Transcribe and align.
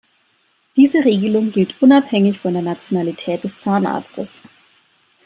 Diese 0.77 1.05
Regelung 1.05 1.51
gilt 1.51 1.79
unabhängig 1.79 2.39
von 2.39 2.53
der 2.53 2.63
Nationalität 2.63 3.43
des 3.43 3.59
Zahnarztes. 3.59 4.41